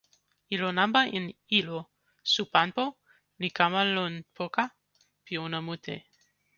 ilo 0.53 0.67
nanpa 0.77 1.01
en 1.17 1.25
ilo 1.59 1.79
Supanpo 2.33 2.85
li 3.41 3.49
kama 3.57 3.81
lon 3.95 4.13
poka 4.37 4.63
pi 5.25 5.33
ona 5.45 5.59
mute. 5.67 5.95